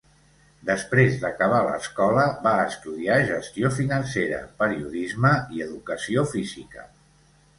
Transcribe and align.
Després 0.67 1.17
d'acabar 1.23 1.59
l'escola, 1.65 2.23
va 2.47 2.53
estudiar 2.71 3.19
gestió 3.27 3.71
financera, 3.79 4.41
periodisme 4.63 5.35
i 5.59 5.63
educació 5.69 6.27
física. 6.35 6.87